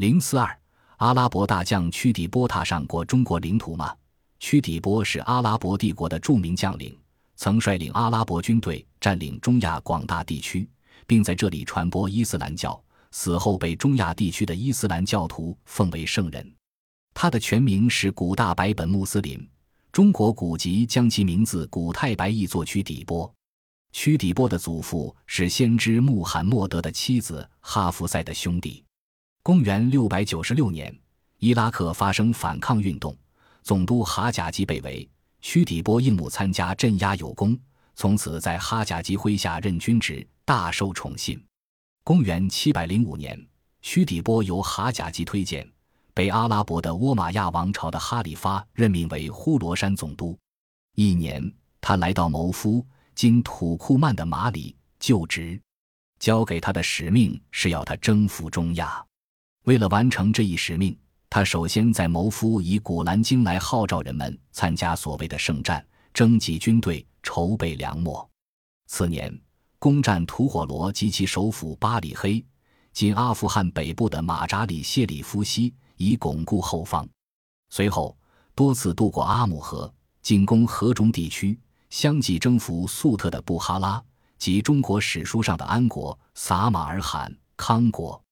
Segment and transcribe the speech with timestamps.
[0.00, 0.58] 零四二，
[0.96, 3.94] 阿拉伯大将屈底波踏上过中国领土吗？
[4.38, 6.98] 屈底波是阿拉伯帝国的著名将领，
[7.36, 10.66] 曾率领阿拉伯军队占领中亚广大地区，
[11.06, 12.82] 并在这里传播伊斯兰教。
[13.10, 16.50] 死后被中亚地区的伊斯兰教徒奉为圣人。
[17.12, 19.46] 他的全名是古大白本穆斯林，
[19.92, 23.30] 中国古籍将其名字古太白译作屈底波。
[23.92, 28.82] 屈底波的祖父是先知穆罕默德的妻子哈弗赛的兄弟。
[29.42, 30.94] 公元六百九十六年，
[31.38, 33.16] 伊拉克发生反抗运动，
[33.62, 35.08] 总督哈贾吉被围，
[35.40, 37.58] 屈底波应募参加镇压有功，
[37.94, 41.42] 从此在哈贾吉麾下任军职，大受宠信。
[42.04, 43.42] 公元七百零五年，
[43.80, 45.66] 屈底波由哈贾吉推荐，
[46.12, 50.38] 被阿拉伯的倭马亚王朝的哈里发任命为呼罗珊总督。
[50.96, 51.50] 一年，
[51.80, 52.84] 他来到谋夫。
[53.14, 55.60] 今土库曼的马里就职，
[56.18, 59.02] 交给他的使命是要他征服中亚。
[59.64, 60.96] 为了完成这一使命，
[61.28, 65.84] 他首先在谋夫以古兰经来号召人们参加所谓的圣战，
[66.14, 68.26] 征集军队，筹备粮秣。
[68.86, 69.38] 次年，
[69.78, 72.44] 攻占吐火罗及其首府巴里黑，
[72.92, 77.06] 今阿富汗北部的马扎里谢里夫西，以巩固后方。
[77.68, 78.16] 随后，
[78.54, 81.58] 多次渡过阿姆河，进攻河中地区。
[81.90, 84.00] 相继征服粟特的布哈拉
[84.38, 88.22] 及中国史书上的安国、撒马尔罕、康国。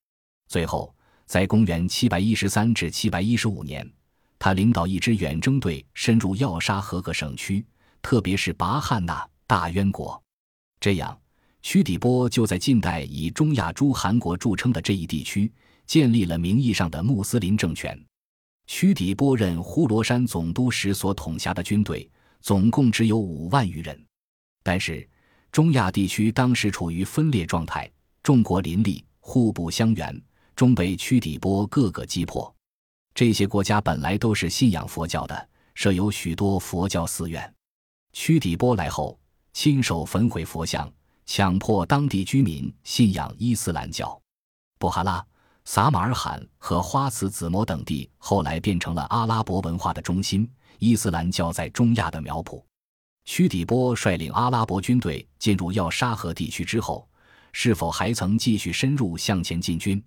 [0.47, 0.95] 最后，
[1.28, 3.86] 在公元七百一十三至七百一十五年，
[4.38, 7.62] 他领导一支远征队深入要沙河各省区，
[8.00, 10.18] 特别是拔汉纳、大渊国。
[10.80, 11.20] 这样，
[11.60, 15.52] 屈底波就在近代以中亚诸汗国著称的这一地区
[15.86, 18.02] 建立了名义上的穆斯林政权。
[18.66, 22.10] 屈底波任呼罗珊总督时所统辖的军队。
[22.40, 24.00] 总共只有五万余人，
[24.62, 25.06] 但是
[25.50, 27.90] 中亚地区当时处于分裂状态，
[28.22, 30.22] 众国林立，互不相援，
[30.59, 32.53] 终被屈底波各个击破。
[33.14, 37.55] 这些国家本来都是信仰佛教的，设有许多佛教寺院。
[38.12, 39.17] 屈底波来后，
[39.53, 40.92] 亲手焚毁佛像，
[41.27, 44.20] 强迫当地居民信仰伊斯兰教。
[44.80, 45.24] 布哈拉、
[45.64, 50.51] 撒马尔罕和花茨子模等地后来变成了阿拉伯文化的中心。
[50.80, 52.61] 伊斯兰教在中亚的苗圃，
[53.24, 57.08] 屈底波率领阿拉伯军队进入要沙河地区之后，
[57.52, 60.02] 是否还曾继续深入向前进军？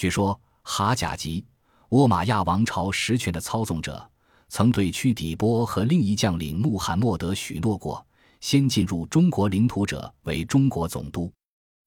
[0.00, 1.44] 据说哈贾吉，
[1.90, 4.10] 倭马亚王朝实权的操纵者，
[4.48, 8.02] 曾对屈底波和另一将领穆罕默德许诺过，
[8.40, 11.30] 先进入中国领土者为中国总督。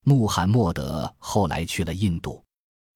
[0.04, 2.40] 穆罕默德后来去了印度，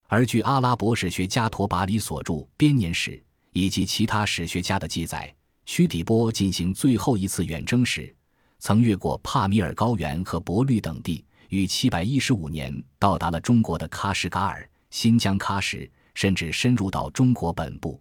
[0.07, 3.11] 而据阿拉伯史学家陀拔里所著《编年史》。
[3.53, 5.35] 以及其他史学家的记载，
[5.67, 8.15] 屈底波进行最后一次远征时，
[8.61, 18.01] 曾越过帕米尔高原和伯律等地，于715年到达了中国的喀什噶尔、新疆喀什，甚至深入到中国本部。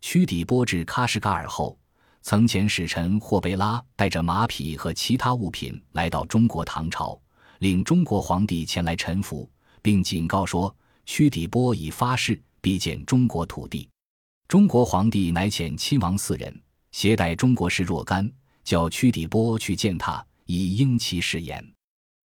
[0.00, 1.78] 屈底波至喀什噶尔后，
[2.22, 7.20] 曾遣使臣霍贝拉带着马匹和其他物品来到中国唐朝，
[7.58, 9.50] 领中国皇帝前来臣服，
[9.82, 10.74] 并警告说：
[11.06, 13.88] 屈底波已发誓必见中国土地。
[14.46, 16.62] 中国皇帝乃遣亲王四人，
[16.92, 18.30] 携带中国士若干，
[18.62, 21.64] 叫屈底波去见他，以应其誓言。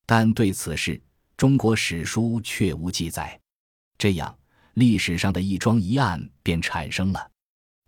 [0.05, 1.01] 但对此事，
[1.35, 3.39] 中国史书却无记载。
[3.97, 4.37] 这样，
[4.73, 7.31] 历史上的一桩疑案便产生了。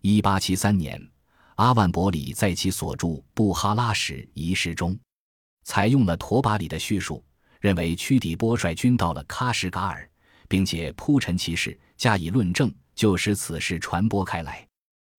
[0.02, 1.00] 一八七三年，
[1.56, 4.98] 阿万伯里在其所著《布哈拉史》遗事中，
[5.64, 7.24] 采用了陀巴里的叙述，
[7.60, 10.08] 认为屈底波率军到了喀什噶尔，
[10.48, 12.72] 并且铺陈其事，加以论证。
[12.96, 14.66] 就使此事传播开来。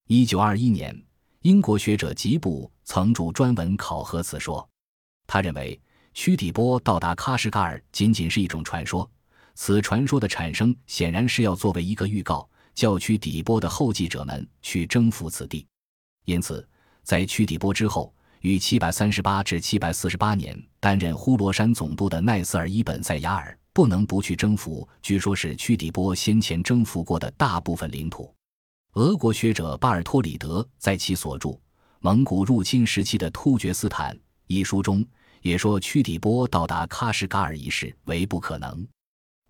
[0.08, 1.00] 一九二一年，
[1.42, 4.68] 英国学者吉布曾著专文考核此说。
[5.28, 5.80] 他认为
[6.12, 9.08] 屈底波到达喀什噶尔仅仅是一种传说，
[9.60, 15.66] 此传说的产生显然是要作为一个预告，叫屈底波的后继者们去征服此地。
[16.26, 16.66] 因此，
[17.02, 23.58] 在屈底波之后，于七百三十八至七百四十八年担任呼罗珊总督的奈斯尔伊本塞雅尔。
[23.72, 28.32] 不能不去征服，据说是屈底波先前征服过的大部分领土。
[28.92, 31.48] 俄国学者巴尔托里德在其所著
[31.98, 34.14] 《蒙古入侵时期的突厥斯坦》
[34.46, 35.04] 一书中，
[35.42, 38.86] 也说屈底波到达喀什噶尔一事为不可能。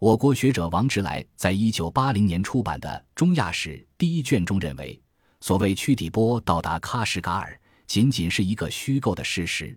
[0.01, 5.01] 我国学者王直来在一九八零年出版的《中亚史》第一卷中认为，
[5.41, 9.77] 所谓屈底波到达喀什噶尔，仅仅是一个虚构的事实。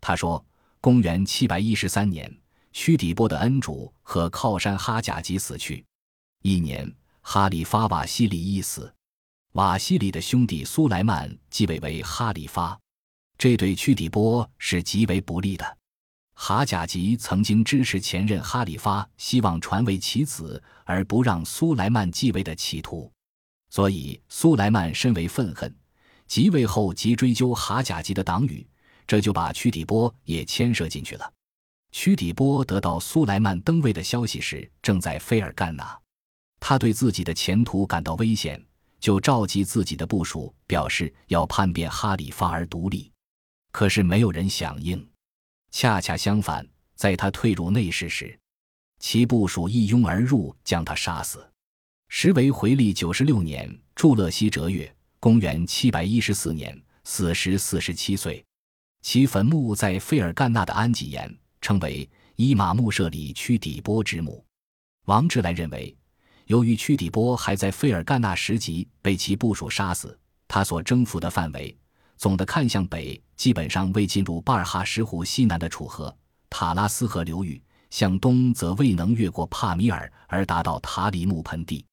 [0.00, 0.44] 他说，
[0.80, 2.30] 公元七百一十三年。
[2.72, 5.84] 屈底波的恩主和靠山哈贾吉死去，
[6.40, 8.92] 一年，哈里发瓦西里一死，
[9.52, 12.76] 瓦西里的兄弟苏莱曼继位为哈里发，
[13.36, 15.78] 这对屈底波是极为不利的。
[16.44, 23.08] 哈贾吉曾经支持前任哈里发希望传位其子而不让苏莱曼继位的企图，
[23.70, 25.72] 所以苏莱曼深为愤恨，
[26.26, 28.66] 即位后即追究哈贾吉的党羽，
[29.06, 31.32] 这就把屈底波也牵涉进去了。
[31.92, 35.96] 屈底波得到苏莱曼登位的消息时，正在菲尔干纳，
[36.58, 38.60] 他对自己的前途感到危险，
[38.98, 43.12] 就召集自己的部属，表示要叛变哈里发而独立。
[43.70, 45.08] 可是没有人响应。
[45.72, 46.64] 恰恰相反，
[46.94, 48.38] 在他退入内室时，
[49.00, 51.44] 其部属一拥而入，将他杀死。
[52.08, 58.44] 时为回历九十六年，祝勒西折月，公元七百一十四年，死时四十七岁。
[59.00, 64.44] 其坟墓在费尔干纳的安吉岩，称为伊玛目舍里屈底波之墓。
[65.06, 65.96] 王志来认为，
[66.48, 70.16] 由于屈底波还在费尔干纳时即被其部属杀死，
[70.46, 71.74] 他所征服的范围。
[72.22, 76.16] 总的看向北，基本上未进入巴尔哈什湖西南的楚河、
[76.48, 77.60] 塔拉斯河流域；
[77.90, 81.84] 向东则未能越过帕米尔而达到塔里木盆地。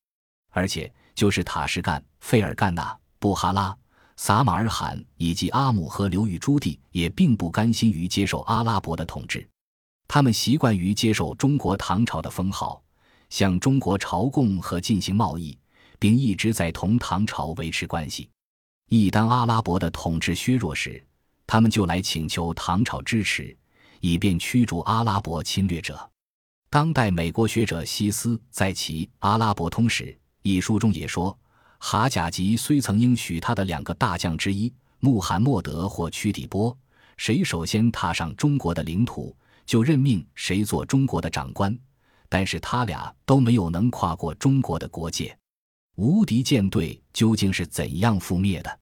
[0.52, 3.76] 而且，就是塔什干、费尔干纳、布哈拉、
[4.18, 9.50] 撒马尔罕以及阿姆河流域诸地，也并不甘心于接受阿拉伯的统治。
[10.08, 12.80] 他们习惯于接受中国唐朝的封号，
[13.32, 15.58] 向中国朝贡和进行贸易，
[15.98, 18.30] 并一直在同唐朝维持关系。
[18.90, 21.04] 一当阿拉伯的统治削弱时，
[21.46, 23.56] 他们就来请求唐朝支持，
[24.00, 26.10] 以便驱逐阿拉伯侵略者。
[26.72, 30.06] 当代美国学者西斯在其《阿拉伯通史》
[30.42, 31.38] 一书中也说，
[31.78, 36.76] 哈贾吉虽曾应许他的两个大将之一穆罕默德或屈底波，
[37.16, 39.36] 谁首先踏上中国的领土，
[39.68, 41.78] 就任命谁做中国的长官，
[42.28, 45.39] 但是他俩都没有能跨过中国的国界。
[46.02, 48.80] 无敌舰队究竟是怎样覆灭的？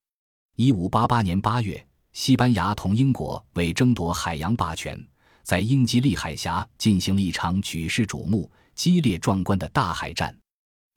[0.56, 1.84] 一五八八年八月，
[2.14, 5.04] 西班牙同英国为争夺海洋霸权，
[5.42, 10.38] 在英吉利海峡进行了一场举世瞩目、激烈壮观的大海战。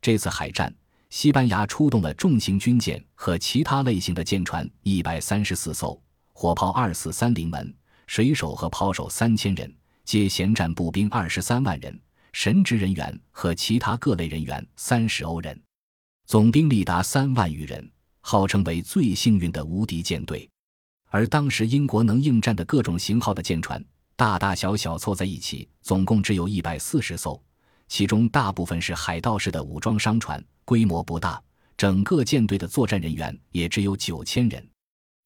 [0.02, 0.70] 这次海战，
[1.08, 5.98] 西班牙出动了重型军舰和其他类型的舰船一百三十四艘，
[6.34, 7.74] 火炮二四三零门，
[8.06, 9.74] 水手和炮手三千人，
[10.04, 11.98] 皆銜战步兵二十三万人，
[12.34, 15.58] 神职人员和其他各类人员三十欧人。
[16.30, 17.90] 总兵力达三万余人，
[18.20, 20.48] 号称为最幸运的无敌舰队。
[21.08, 23.84] 而当时英国能应战的各种型号的舰船，
[24.14, 27.42] 大大小小凑在一起，总共只有一百四十艘，
[27.88, 31.42] 其中大部分是海盗式的武装商船，规模不大。
[31.76, 34.64] 整个舰队的作战人员也只有九千人。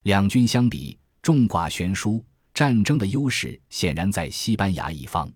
[0.05, 2.25] 两军相比，众寡悬殊，
[2.55, 5.31] 战争的优势显然在西班牙一方。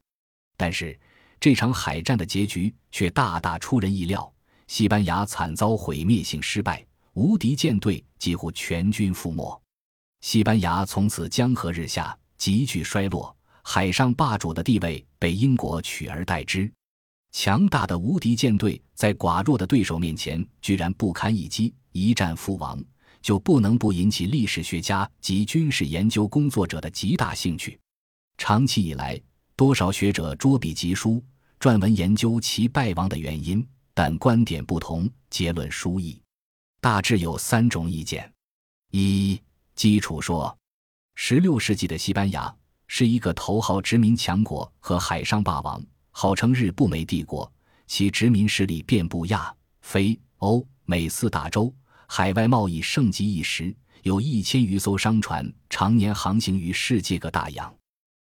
[0.57, 0.99] 但是，
[1.39, 4.33] 这场海战的结局却大大出人意料。
[4.69, 9.61] 西班牙惨遭毁灭性失败，无敌舰队几乎全军覆没。
[10.21, 16.71] 西班牙从此江河日下，急剧衰落，海上霸主的地位被英国取而代之。
[17.33, 22.79] 强大的无敌舰队在寡弱的对手面前居然不堪一击，一战覆亡，
[23.23, 27.79] 就不能不引起历史学家及军事研究工作者的极大兴趣。
[28.37, 29.19] 长期以来，
[29.57, 31.23] 多少学者捉笔疾书，
[31.59, 33.67] 撰文研究其败亡的原因。
[34.01, 36.23] 但观点不同，结论殊异，
[36.81, 38.33] 大致有三种意见：
[38.93, 39.43] 一、
[39.75, 40.57] 基础说，
[41.17, 42.55] 十六世纪的西班牙
[42.87, 47.53] 是一个头号殖民强国和海上霸王，号称日不美帝国，
[47.89, 51.75] 其殖民势力遍布亚非欧美四大洲，
[52.07, 53.75] 海外贸易盛极一时，
[54.05, 57.75] 有一千余艘商船常年航行于世界各大洋，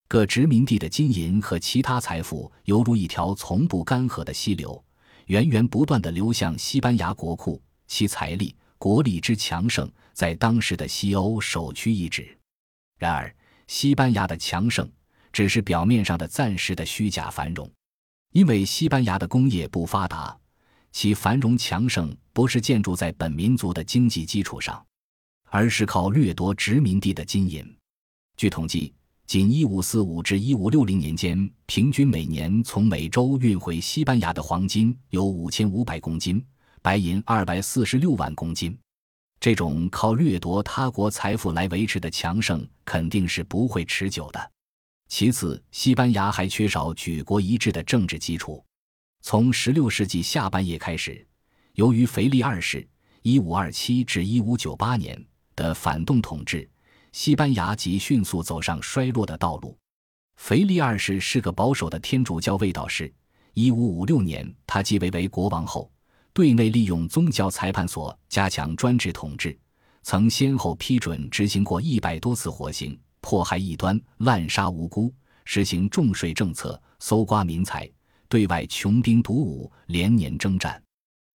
[0.08, 4.84] 各殖民地的金银和其他财富犹如一条从不干涸的溪流。
[5.30, 12.36] 源源不断地流向西班牙国库，其财力、国力之强盛，在当时的西欧首屈一指。
[12.98, 13.32] 然而，
[13.68, 14.90] 西班牙的强盛
[15.32, 17.70] 只是表面上的暂时的虚假繁荣，
[18.32, 20.36] 因为西班牙的工业不发达，
[20.90, 24.84] 其繁荣强盛不是建筑在本民族的经济基础上，
[25.44, 27.64] 而是靠掠夺殖民地的金银。
[28.36, 28.92] 据统计。
[29.30, 36.44] 仅1545至1560年间，平均每年从美洲运回西班牙的黄金有5500公斤，
[36.82, 38.76] 白银246万公斤。
[39.38, 44.50] 这种靠掠夺他国财富来维持的强盛，肯定是不会持久的。
[45.06, 48.60] 其次，西班牙还缺少举国一致的政治基础。
[49.22, 51.24] 从16世纪下半叶开始，
[51.74, 52.84] 由于腓力二世
[53.22, 56.68] （1527 至1598年）的反动统治。
[57.12, 59.76] 西班牙即迅速走上衰落的道路。
[60.36, 63.12] 腓力二世是个保守的天主教卫道士。
[63.52, 65.90] 一五五六年，他继位为国王后，
[66.32, 69.58] 对内利用宗教裁判所加强专制统治，
[70.02, 75.12] 曾先后批准执行过一百多次火刑，迫害异端，滥杀无辜，
[75.44, 77.90] 实行重税政策，搜刮民财，
[78.28, 80.80] 对外穷兵黩武，连年征战。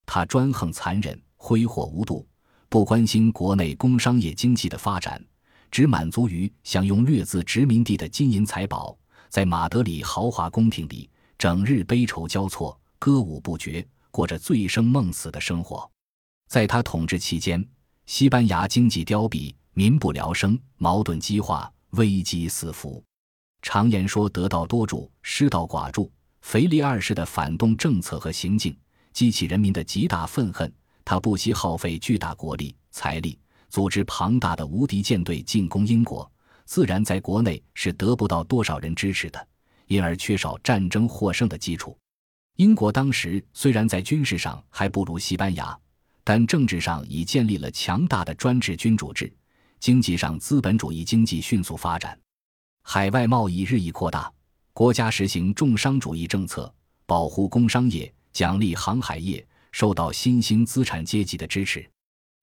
[0.06, 2.26] 他专横残忍，挥霍无度，
[2.70, 5.22] 不关心国内工商业经济的发展，
[5.72, 8.98] 只满足于享用掠自殖民地的金银财宝，
[9.30, 15.90] 在马德里豪华宫廷里，整日悲愁交错，歌舞不绝，过着醉生梦死的生活。
[16.48, 17.68] 在他统治期间，
[18.06, 23.04] 西班牙经济凋敝，民不聊生，矛盾激化，危机四伏。
[23.62, 28.78] 常言说：“得道多助，失道寡助。”腓力二世的反动政策和行径
[29.12, 30.72] 激起人民的极大愤恨，
[31.04, 36.30] 他不惜耗费巨大国力、财力，组织庞大的无敌舰队进攻英国，
[36.66, 39.48] 自然在国内是得不到多少人支持的，
[39.88, 41.98] 因而缺少战争获胜的基础。
[42.56, 45.78] 英国当时虽然在军事上还不如西班牙，
[46.24, 49.32] 但政治上已建立了强大的专制君主制，
[49.80, 52.18] 经济上资本主义经济迅速发展。
[52.82, 54.32] 海外贸易日益扩大，
[54.72, 56.74] 国家实行重商主义政策，
[57.06, 61.86] 保护工商业，奖励航海业，受到新兴资产阶级的支持。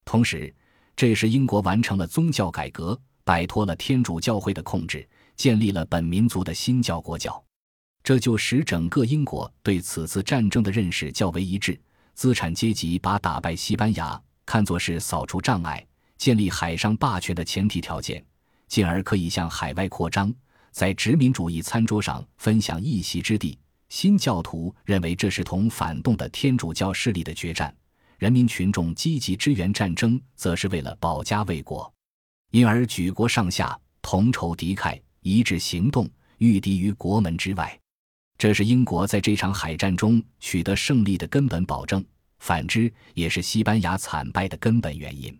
[0.04, 0.54] 同时，
[0.94, 7.42] 这时英国完成了宗教改革，摆脱了天主教会的控制，建立了本民族的新教国教。
[8.02, 11.80] 这就使整个英国对此次战争的认识较为一致。
[12.14, 15.84] 资产阶级把打败西班牙看作是扫除障碍、
[16.18, 18.22] 建立海上霸权的前提条件。
[18.68, 20.32] 进而可以向海外扩张，
[20.70, 23.58] 在殖民主义餐桌上分享一席之地。
[23.88, 27.74] 新教徒认为这是同反动的天主教势力的决战，
[28.22, 31.92] 人民群众积极支援战争，则是为了保家卫国，
[32.52, 37.76] 因而举国上下同仇敌忾，一致行动，御敌于国门之外。
[38.38, 42.04] 这是英国在这场海战中取得胜利的根本保证，
[42.38, 45.36] 反之也是西班牙惨败的根本原因。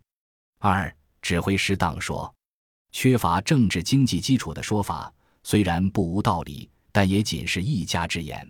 [0.59, 2.35] 二指挥失当说。
[2.91, 8.45] 缺乏政治经济基础的说法虽然不无道理，但也仅是一家之言。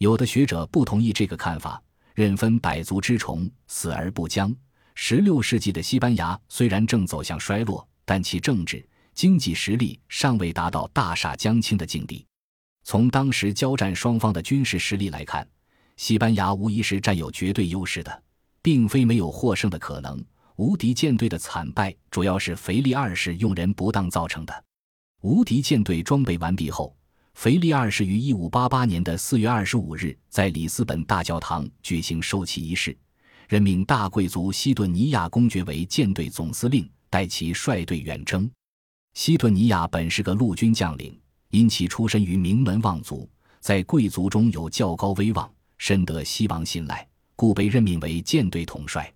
[0.00, 1.82] 有的学者不同意这个看法，
[2.14, 4.54] 任分百足之虫，死而不僵。
[4.94, 12.24] 十六世纪的西班牙虽然正走向衰落，但其政治经济实力尚未达到大厦将倾的境地。
[12.84, 15.46] 从当时交战双方的军事实力来看，
[15.96, 18.22] 西班牙无疑是占有绝对优势的，
[18.62, 20.24] 并非没有获胜的可能。
[20.56, 24.64] 无敌舰队的惨败主要是腓力二世用人不当造成的。
[25.22, 26.96] 无敌舰队装备完毕后，
[27.34, 32.96] 腓力二世于一五八八年的四月二十五日在里斯本大教堂举行收旗仪式，
[33.48, 38.50] 任命大贵族西顿尼亚公爵为舰队总司令，带其率队远征。
[39.14, 43.28] 西顿尼亚本是个陆军将领，因其出身于名门望族，
[43.60, 49.12] 在贵族中有较高威望，深得西王信赖，故被任命为舰队统帅。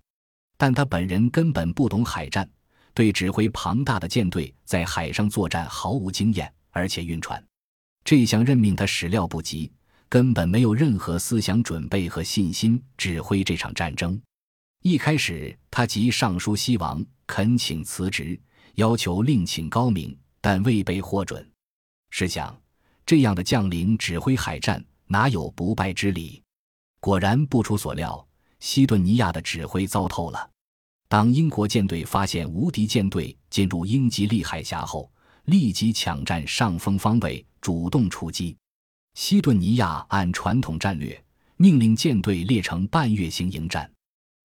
[0.57, 2.47] 但他本人根本不懂海战，
[2.93, 7.43] 对指挥庞大的舰队在海上作战毫无经验，而且晕船。
[8.09, 9.71] 这项任命他始料不及，
[10.09, 14.19] 根本没有任何思想准备和信心指挥这场战争。
[14.81, 18.41] 一开始，他即上书西王，恳请辞职，
[18.73, 21.47] 要求另请高明，但未被获准。
[22.09, 22.59] 试想，
[23.05, 26.41] 这样的将领指挥海战，哪有不败之理？
[26.99, 28.27] 果然不出所料。
[28.59, 30.49] 西顿尼亚的指挥糟透了。
[31.07, 35.11] 当英国舰队发现无敌舰队进入英吉利海峡后，
[35.45, 38.55] 立即抢占上风方位，主动出击。
[39.15, 41.21] 西顿尼亚按传统战略，
[41.57, 43.91] 命令舰队列成半月形迎战，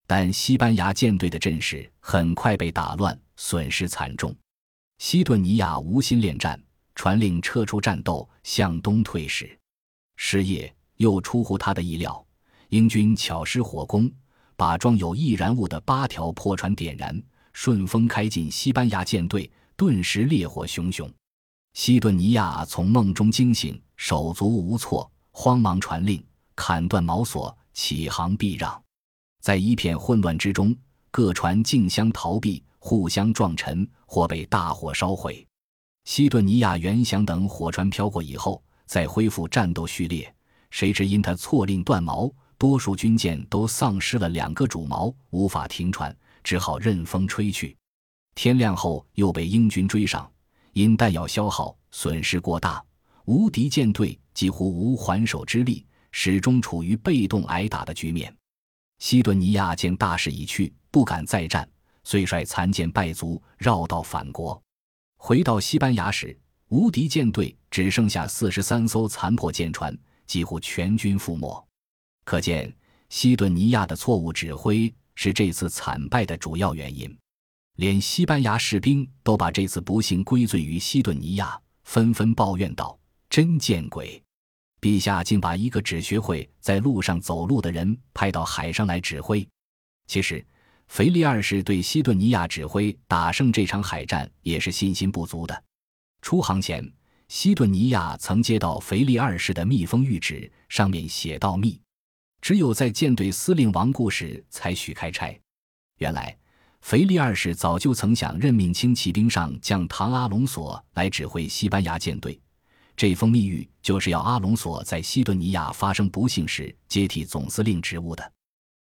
[0.06, 4.35] 但西班牙舰队的阵势很快被打乱，损失惨重。
[4.99, 6.61] 西顿尼亚无心恋战，
[6.94, 9.56] 传令撤出战斗，向东退时。
[10.16, 12.25] 失业又出乎他的意料。
[12.71, 14.11] 英军巧施火攻，
[14.56, 21.09] 把装有易燃物的八条破船点燃，顺风开进西班牙舰队，顿时烈火熊熊。
[21.75, 28.81] 西顿尼亚从梦中惊醒，手足无措，慌忙传令砍断锚索，起航避让。
[29.40, 30.75] 在一片混乱之中，
[31.11, 35.45] 各船竞相逃避，互相撞沉，或被大火烧毁。
[36.04, 40.33] 西顿尼亚原想等火船飘过以后再恢复战斗序列，
[40.71, 42.33] 谁知因他错令断锚。
[42.57, 47.76] 多数军舰都丧失了两个主锚，无法停船，只好任风吹去。
[48.37, 50.31] 天亮后又被英军追上，
[50.75, 52.85] 因弹药消耗损失过大，
[53.25, 58.35] 无敌舰队几乎无还手之力，始终处于被动挨打的局面。
[58.99, 61.69] 西顿尼亚见大势已去，不敢再战，
[62.02, 64.61] 遂率残舰败卒绕道返国。
[65.16, 66.37] 回到西班牙时，
[66.69, 71.66] 无敌舰队只剩下四十三艘残破舰船，几乎全军覆没。
[72.25, 72.75] 可见，
[73.11, 77.16] 西顿尼亚的错误指挥是这次惨败的主要原因。
[77.76, 82.97] 连西班牙士兵都把这次不幸归罪于西顿尼亚，纷纷抱怨道
[83.28, 84.23] ：“真见鬼！
[84.81, 89.47] 陛下竟把一个只学会在路上走路的人派到海上来指挥。
[90.07, 90.45] 其实，
[90.87, 95.64] 腓力二世对西顿尼亚指挥打胜这场海战也是信心不足的。
[96.23, 96.88] 出航前，
[97.26, 101.81] 西顿尼亚曾接到腓力二世的密封谕旨，上面写道：“密，
[102.40, 105.37] 只有在舰队司令亡故时才许开差。”
[105.99, 106.38] 原来。
[106.85, 112.38] 腓力二世早就曾想任命轻骑兵上将唐阿隆索来指挥西班牙舰队，
[112.95, 118.33] 这封密谕就是要阿隆索在西顿尼亚发生不幸时接替总司令职务的。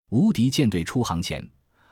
[0.10, 1.50] 无敌舰队出航前，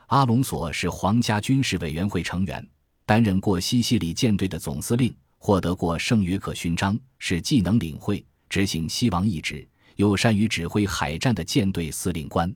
[0.08, 2.68] 阿隆索是皇家军事委员会成员，
[3.06, 9.65] 担任过西西里舰队的总司令，获得过圣约克勋章，是既能领会执行西王意志，
[9.96, 12.53] 又善于指挥海战的舰队司令官。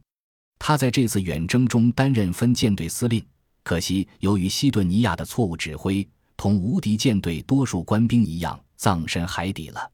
[0.60, 3.26] 他在这次远征中担任分舰队司令。
[3.66, 6.08] 可惜，由于西顿尼亚的错误指挥，
[6.38, 9.92] 同无敌舰队多数官兵一样，葬身海底了。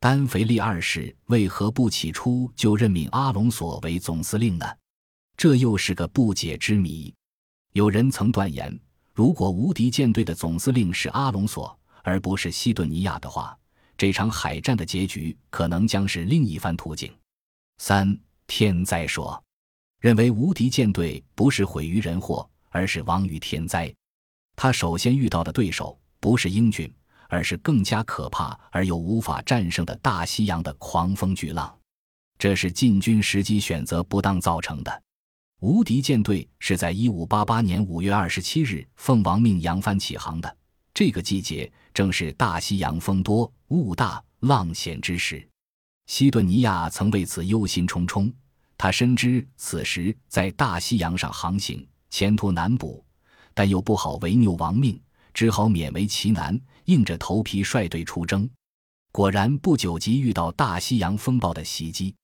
[0.00, 4.66] 丹腓力二世为何不起初就任命阿隆索为总司令呢？
[5.36, 7.14] 这又是个不解之谜。
[7.74, 8.76] 有人曾断言，
[9.12, 13.56] 如果无敌舰队的总司令是阿隆索，而不是西顿尼亚的话，
[13.96, 17.14] 这场海战的结局可能将是另一番图景。
[17.78, 18.18] 三
[18.48, 19.40] 天灾说，
[20.00, 22.50] 认为无敌舰队不是毁于人祸。
[22.74, 23.94] 而是亡于天灾，
[24.56, 26.92] 他首先遇到的对手不是英军，
[27.28, 31.72] 而是更加可怕而又无法战胜的大西洋的狂风巨浪。
[32.36, 35.02] 这是进军时机选择不当造成的。
[35.60, 40.56] 无敌舰队是在一五八八年五月二十七日奉王命扬帆起航的，
[40.92, 45.48] 这个季节正是大西洋风多雾大浪险之时。
[46.06, 48.32] 西顿尼亚曾为此忧心忡忡，
[48.76, 51.86] 他深知此时在大西洋上航行。
[52.14, 53.04] 前途难卜，
[53.54, 55.02] 但又不好违拗亡命，
[55.32, 58.48] 只好勉为其难，硬着头皮率队出征。
[59.10, 62.14] 果然不久即遇到大西洋风暴的袭击。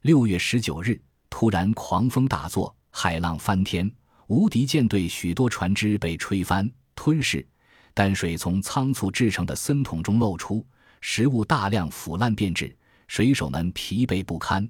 [0.00, 0.98] 六月十九日，
[1.28, 3.94] 突然狂风大作，海浪翻天，
[4.28, 7.46] 无敌舰队许多船只被吹翻吞噬，
[7.92, 10.66] 淡水从仓促制成的森桶中漏出，
[11.02, 12.74] 食物大量腐烂变质，
[13.08, 14.66] 水手们疲惫不堪，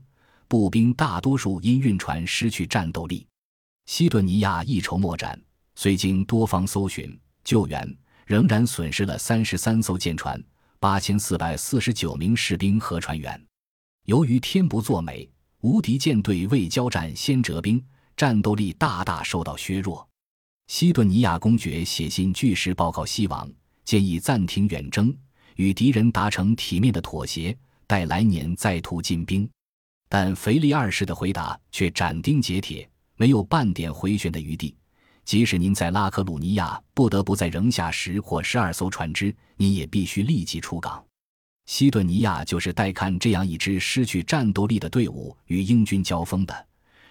[0.48, 3.24] 步兵大多数因晕船失去战斗力。
[3.86, 5.38] 西顿尼亚一筹莫展，
[5.74, 10.42] 虽经多方搜寻救援，仍然损失了三十三艘舰船、
[10.80, 13.40] 八千四百四十九名士兵和船员。
[14.06, 17.82] 由于天不作美，无敌舰队未交战先折兵，
[18.16, 20.06] 战斗力大大受到削弱。
[20.66, 23.50] 西顿尼亚公爵写信据实报告西王，
[23.84, 25.14] 建议暂停远征，
[25.56, 29.48] 与敌人达成体面的妥协，待来年再图进兵。
[30.08, 32.88] 但腓力二世的回答却斩钉截铁。
[33.16, 34.74] 没有半点回旋的余地。
[35.24, 41.02] 即使您在拉克鲁尼亚不得不再扔下十或十二艘船只，您也必须立即出港。
[41.64, 46.66] 西顿尼亚就是待看这样一支失去战斗力的队伍与英军交锋的，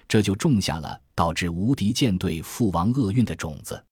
[0.07, 3.83] 这就种下了导致无敌舰队覆亡厄运的种子。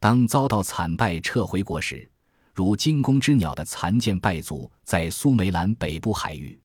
[0.00, 2.10] 当遭到惨败撤回国时，
[2.54, 6.58] 如惊弓之鸟的残舰败卒在苏梅兰北部海域，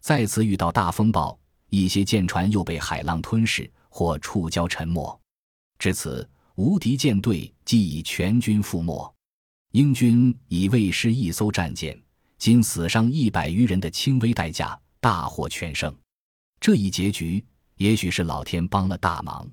[0.00, 3.70] 再次遇到大风暴，一些舰船又被海浪吞噬。
[3.88, 5.20] 或触礁沉没，
[5.78, 9.14] 至此，无敌舰队即已全军覆没。
[9.72, 12.00] 英军以未失一艘战舰，
[12.38, 15.94] 仅死伤一百余人的轻微代价，大获全胜。
[16.60, 17.44] 这一结局，
[17.76, 19.48] 也许是老天帮了大忙。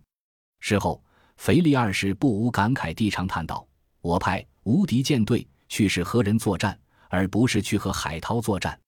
[0.60, 1.04] 事后，
[1.38, 3.68] 腓力二世不无感慨地长叹道
[4.02, 8.80] ：“我派无敌舰队去是和人作战，而不是去和海涛作战。”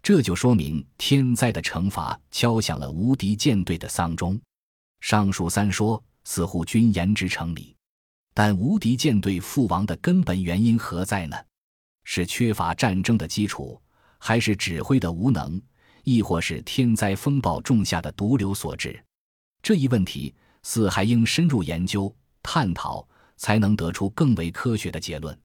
[0.00, 4.40] 这就说明天灾的惩罚敲响了无敌舰队的丧钟。
[5.00, 7.76] 上述三说似乎均言之成理，
[8.34, 11.36] 但无敌舰队覆亡的根本原因何在呢？
[12.04, 13.80] 是缺乏战争的基础，
[14.18, 15.60] 还是指挥的无能，
[16.04, 19.02] 亦或是天灾风暴种下的毒瘤所致？
[19.62, 23.06] 这一问题似还应深入研究探讨，
[23.36, 25.38] 才能得出更为科学的结论。